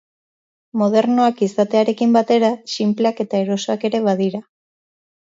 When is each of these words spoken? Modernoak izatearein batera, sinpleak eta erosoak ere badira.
Modernoak 0.81 1.43
izatearein 1.49 2.17
batera, 2.17 2.51
sinpleak 2.79 3.25
eta 3.29 3.45
erosoak 3.47 3.89
ere 3.93 4.05
badira. 4.13 4.47